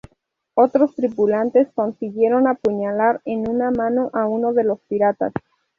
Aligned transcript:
Otros 0.55 0.95
tripulantes 0.95 1.71
consiguieron 1.75 2.47
apuñalar 2.47 3.21
en 3.23 3.47
una 3.47 3.69
mano 3.69 4.09
a 4.13 4.25
uno 4.25 4.51
de 4.51 4.63
los 4.63 4.79
piratas. 4.89 5.31